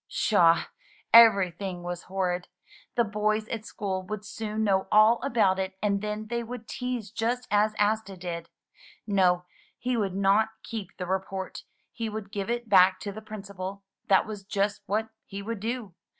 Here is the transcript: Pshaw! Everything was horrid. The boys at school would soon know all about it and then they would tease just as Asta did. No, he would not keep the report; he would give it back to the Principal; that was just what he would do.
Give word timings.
Pshaw! 0.09 0.63
Everything 1.13 1.83
was 1.83 2.01
horrid. 2.05 2.47
The 2.95 3.03
boys 3.03 3.47
at 3.49 3.65
school 3.67 4.01
would 4.07 4.25
soon 4.25 4.63
know 4.63 4.87
all 4.91 5.21
about 5.21 5.59
it 5.59 5.77
and 5.79 6.01
then 6.01 6.25
they 6.25 6.41
would 6.41 6.67
tease 6.67 7.11
just 7.11 7.47
as 7.51 7.75
Asta 7.77 8.17
did. 8.17 8.49
No, 9.05 9.45
he 9.77 9.95
would 9.95 10.15
not 10.15 10.49
keep 10.63 10.97
the 10.97 11.05
report; 11.05 11.61
he 11.91 12.09
would 12.09 12.31
give 12.31 12.49
it 12.49 12.67
back 12.67 12.99
to 13.01 13.11
the 13.11 13.21
Principal; 13.21 13.83
that 14.07 14.25
was 14.25 14.43
just 14.43 14.81
what 14.87 15.09
he 15.23 15.43
would 15.43 15.59
do. 15.59 15.93